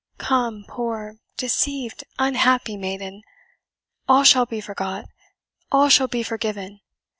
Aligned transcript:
Come, 0.17 0.65
poor, 0.67 1.17
deceived, 1.37 2.03
unhappy 2.17 2.75
maiden! 2.75 3.21
all 4.07 4.23
shall 4.23 4.47
be 4.47 4.59
forgot 4.59 5.05
all 5.71 5.89
shall 5.89 6.07
be 6.07 6.23
forgiven. 6.23 6.79